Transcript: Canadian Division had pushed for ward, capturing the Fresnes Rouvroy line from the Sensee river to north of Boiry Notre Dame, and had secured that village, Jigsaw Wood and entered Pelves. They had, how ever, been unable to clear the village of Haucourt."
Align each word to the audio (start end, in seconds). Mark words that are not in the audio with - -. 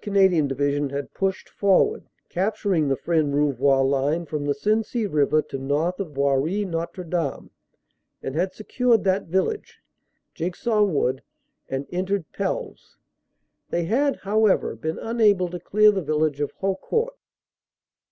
Canadian 0.00 0.46
Division 0.46 0.90
had 0.90 1.12
pushed 1.12 1.48
for 1.48 1.84
ward, 1.84 2.04
capturing 2.28 2.86
the 2.86 2.94
Fresnes 2.94 3.34
Rouvroy 3.34 3.80
line 3.82 4.26
from 4.26 4.44
the 4.46 4.54
Sensee 4.54 5.06
river 5.12 5.42
to 5.42 5.58
north 5.58 5.98
of 5.98 6.14
Boiry 6.14 6.64
Notre 6.64 7.02
Dame, 7.02 7.50
and 8.22 8.36
had 8.36 8.52
secured 8.54 9.02
that 9.02 9.24
village, 9.24 9.80
Jigsaw 10.36 10.84
Wood 10.84 11.24
and 11.68 11.84
entered 11.90 12.30
Pelves. 12.32 12.96
They 13.70 13.86
had, 13.86 14.14
how 14.22 14.46
ever, 14.46 14.76
been 14.76 15.00
unable 15.00 15.48
to 15.50 15.58
clear 15.58 15.90
the 15.90 16.00
village 16.02 16.40
of 16.40 16.52
Haucourt." 16.62 17.18